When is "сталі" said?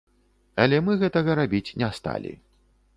2.01-2.39